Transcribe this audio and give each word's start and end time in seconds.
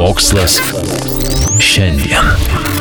Mokslas 0.00 0.60
šiandien. 1.58 2.79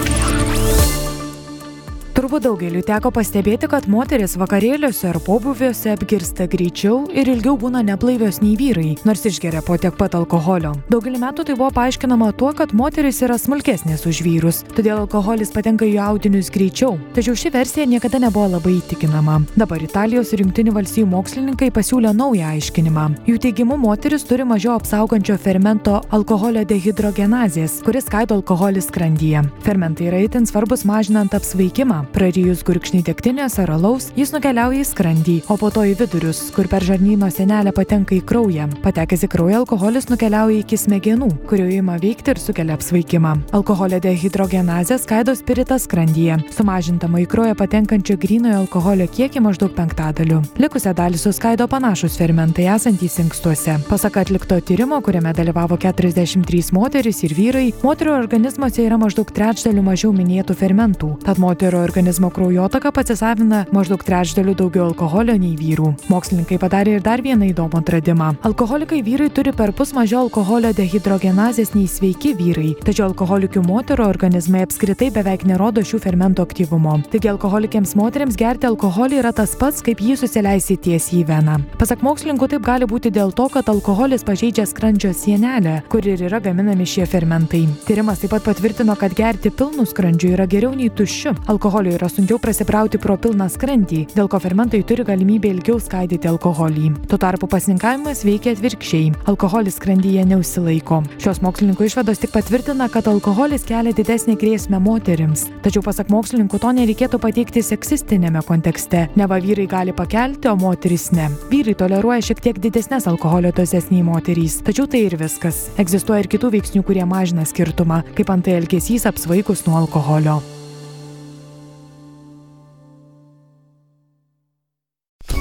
Turbūt 2.19 2.43
daugeliu 2.43 2.81
teko 2.83 3.13
pastebėti, 3.15 3.69
kad 3.71 3.85
moteris 3.87 4.33
vakarėliuose 4.35 5.05
ar 5.07 5.21
pobūviuose 5.23 5.93
apgirsta 5.93 6.49
greičiau 6.51 7.05
ir 7.15 7.29
ilgiau 7.31 7.53
būna 7.55 7.79
neblaivios 7.87 8.41
nei 8.43 8.57
vyrai, 8.59 8.97
nors 9.07 9.21
išgeria 9.29 9.61
po 9.63 9.77
tiek 9.79 9.95
pat 9.95 10.17
alkoholio. 10.19 10.73
Daugelį 10.91 11.21
metų 11.21 11.45
tai 11.47 11.55
buvo 11.55 11.69
paaiškinama 11.77 12.33
tuo, 12.35 12.49
kad 12.51 12.73
moteris 12.75 13.21
yra 13.23 13.37
smulkesnės 13.39 14.03
už 14.03 14.19
vyrus, 14.25 14.59
todėl 14.75 15.05
alkoholis 15.05 15.53
patenka 15.55 15.87
į 15.87 15.93
audinius 16.09 16.49
greičiau. 16.51 16.97
Tačiau 17.15 17.37
ši 17.39 17.53
versija 17.53 17.85
niekada 17.87 18.19
nebuvo 18.19 18.49
labai 18.57 18.75
įtikinama. 18.81 19.37
Dabar 19.55 19.87
Italijos 19.87 20.35
ir 20.35 20.43
Junktinių 20.43 20.75
valstybių 20.75 21.07
mokslininkai 21.13 21.71
pasiūlė 21.71 22.11
naują 22.19 22.51
aiškinimą. 22.57 23.07
Jų 23.31 23.37
teigimu, 23.47 23.79
moteris 23.79 24.27
turi 24.27 24.43
mažiau 24.43 24.75
apsaugančio 24.75 25.39
fermento 25.39 26.01
alkoholio 26.11 26.67
dehidrogenazės, 26.67 27.79
kuris 27.87 28.11
skaido 28.11 28.41
alkoholį 28.41 28.83
skrandyje. 28.89 29.47
Fermentai 29.63 30.11
yra 30.11 30.23
itin 30.27 30.51
svarbus 30.51 30.83
mažinant 30.83 31.39
apsvaikimą. 31.39 32.08
Prarijus 32.13 32.63
gurkšnį 32.65 33.03
degtinės 33.05 33.59
ar 33.61 33.69
alaus, 33.75 34.09
jis 34.17 34.31
nukeliauja 34.33 34.81
į 34.81 34.87
skrandį, 34.89 35.35
o 35.53 35.57
po 35.61 35.69
to 35.73 35.83
į 35.85 35.93
vidurius, 35.99 36.41
kur 36.55 36.67
per 36.71 36.83
žarnyno 36.85 37.29
senelę 37.31 37.73
patenka 37.75 38.15
į 38.17 38.21
kraują. 38.25 38.65
Patekęs 38.83 39.27
į 39.27 39.29
kraują 39.29 39.59
alkoholis 39.61 40.09
nukeliauja 40.09 40.63
iki 40.63 40.79
smegenų, 40.79 41.29
kurio 41.49 41.67
ima 41.69 41.99
veikti 42.01 42.33
ir 42.33 42.41
sukelia 42.41 42.77
apsvaikimą. 42.79 43.35
Alkoholio 43.59 43.99
dehidrogenazė 44.01 44.97
skaido 45.01 45.35
spiritą 45.37 45.77
skrandyje, 45.81 46.39
sumažintama 46.55 47.21
į 47.23 47.27
kraują 47.29 47.57
patenkančio 47.59 48.17
grynojo 48.21 48.63
alkoholio 48.63 49.07
kiekį 49.09 49.45
maždaug 49.45 49.75
penktadaliu. 49.77 50.41
Likusią 50.59 50.95
dalį 50.97 51.21
suskaido 51.21 51.69
panašus 51.69 52.17
fermentai 52.19 52.65
esantys 52.73 53.19
inkstuose. 53.21 53.77
Pasak 53.89 54.17
atlikto 54.23 54.57
tyrimo, 54.65 54.99
kuriame 55.05 55.35
dalyvavo 55.37 55.77
43 55.77 56.73
moteris 56.73 57.21
ir 57.27 57.37
vyrai, 57.37 57.67
moterio 57.85 58.17
organizmuose 58.17 58.83
yra 58.87 58.97
maždaug 58.99 59.29
trečdaliu 59.35 59.85
mažiau 59.85 60.11
minėtų 60.15 60.57
fermentų. 60.57 61.13
Tad 61.25 61.39
moterio 61.41 61.83
organizmo 61.99 62.29
kraujotaka 62.29 62.91
pasisavina 62.95 63.65
maždaug 63.75 64.03
trečdaliu 64.07 64.53
daugiau 64.55 64.85
alkoholio 64.87 65.33
nei 65.35 65.57
vyrų. 65.59 65.89
Mokslininkai 66.07 66.55
padarė 66.61 66.93
ir 66.95 67.01
dar 67.03 67.19
vieną 67.19 67.49
įdomų 67.49 67.81
atradimą. 67.81 68.29
Alkoholikai 68.47 69.01
vyrai 69.03 69.27
turi 69.35 69.51
per 69.51 69.73
pus 69.75 69.91
mažiau 69.97 70.21
alkoholio 70.21 70.71
dehidrogenazės 70.77 71.73
nei 71.75 71.89
sveiki 71.91 72.31
vyrai, 72.39 72.69
tačiau 72.87 73.09
alkoholikių 73.09 73.65
moterų 73.67 74.05
organizmai 74.07 74.61
apskritai 74.63 75.09
beveik 75.11 75.43
nerodo 75.49 75.83
šių 75.83 75.99
fermentų 76.05 76.45
aktyvumo. 76.47 76.93
Taigi 77.11 77.33
alkoholikėms 77.33 77.91
moteriams 77.99 78.39
gerti 78.39 78.69
alkoholį 78.71 79.19
yra 79.19 79.33
tas 79.35 79.57
pats, 79.59 79.83
kaip 79.83 79.99
jį 79.99 80.15
susileisti 80.23 80.79
tiesiai 80.79 81.25
į 81.25 81.25
veną. 81.33 81.57
Pasak 81.83 82.05
mokslininkų 82.07 82.47
taip 82.55 82.63
gali 82.63 82.87
būti 82.87 83.11
dėl 83.11 83.35
to, 83.35 83.49
kad 83.51 83.67
alkoholis 83.67 84.23
pažeidžia 84.23 84.69
skrandžio 84.71 85.11
sienelę, 85.11 85.81
kur 85.91 86.07
ir 86.07 86.23
yra 86.29 86.39
gaminami 86.47 86.87
šie 86.87 87.03
fermentai. 87.11 87.65
Tyrimas 87.83 88.23
taip 88.23 88.37
pat 88.37 88.47
patvirtino, 88.47 88.95
kad 88.95 89.19
gerti 89.19 89.51
pilnų 89.51 89.89
skrandžių 89.91 90.33
yra 90.37 90.47
geriau 90.47 90.71
nei 90.71 90.87
tuščiu. 90.87 91.35
Alkoholio 91.51 91.88
yra 91.95 92.09
sunkiau 92.11 92.39
prasibrauti 92.41 92.99
pro 93.01 93.15
pilną 93.17 93.47
skrandį, 93.51 94.05
dėl 94.15 94.29
ko 94.31 94.39
fermentai 94.41 94.81
turi 94.87 95.05
galimybę 95.07 95.49
ilgiau 95.53 95.79
skaidyti 95.81 96.29
alkoholį. 96.29 96.91
Tuo 97.09 97.19
tarpu 97.21 97.47
pasninkavimas 97.49 98.23
veikia 98.27 98.53
atvirkščiai. 98.55 99.13
Alkoholis 99.31 99.79
skrandyje 99.79 100.25
neusilaiko. 100.29 101.01
Šios 101.21 101.41
mokslininkų 101.45 101.87
išvados 101.87 102.21
tik 102.23 102.33
patvirtina, 102.35 102.89
kad 102.91 103.07
alkoholis 103.11 103.65
kelia 103.69 103.93
didesnį 103.95 104.35
grėsmę 104.41 104.81
moterims. 104.83 105.47
Tačiau 105.65 105.83
pasak 105.85 106.11
mokslininkų 106.13 106.59
to 106.61 106.73
nereikėtų 106.81 107.21
pateikti 107.23 107.63
seksistinėme 107.65 108.43
kontekste. 108.47 109.07
Neva 109.19 109.39
vyrai 109.41 109.67
gali 109.71 109.95
pakelti, 109.95 110.51
o 110.51 110.55
moteris 110.59 111.09
ne. 111.15 111.29
Vyrai 111.51 111.77
toleruoja 111.79 112.29
šiek 112.29 112.43
tiek 112.45 112.61
didesnės 112.61 113.09
alkoholio 113.09 113.53
dozes 113.55 113.89
nei 113.93 114.03
moterys. 114.05 114.59
Tačiau 114.67 114.87
tai 114.89 115.05
ir 115.07 115.17
viskas. 115.19 115.67
Egzistuoja 115.81 116.25
ir 116.25 116.31
kitų 116.31 116.53
veiksnių, 116.59 116.85
kurie 116.87 117.07
mažina 117.09 117.47
skirtumą, 117.47 118.03
kaip 118.17 118.31
antai 118.33 118.59
elgesys 118.59 119.07
apsvaikus 119.09 119.65
nuo 119.67 119.79
alkoholio. 119.83 120.39